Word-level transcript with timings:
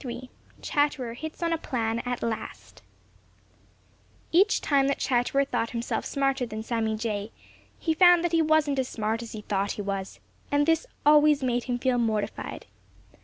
*XXIII* 0.01 0.31
*CHATTERER 0.63 1.13
HITS 1.13 1.43
ON 1.43 1.53
A 1.53 1.59
PLAN 1.59 1.99
AT 2.07 2.23
LAST* 2.23 2.81
Each 4.31 4.59
time 4.59 4.87
that 4.87 4.97
Chatterer 4.97 5.45
thought 5.45 5.69
himself 5.69 6.05
smarter 6.05 6.43
than 6.47 6.63
Sammy 6.63 6.95
Jay, 6.97 7.31
he 7.77 7.93
found 7.93 8.23
that 8.23 8.31
he 8.31 8.41
wasn't 8.41 8.79
as 8.79 8.87
smart 8.87 9.21
as 9.21 9.33
he 9.33 9.41
thought 9.41 9.73
he 9.73 9.83
was, 9.83 10.19
and 10.51 10.65
this 10.65 10.87
always 11.05 11.43
made 11.43 11.65
him 11.65 11.77
feel 11.77 11.99
mortified. 11.99 12.65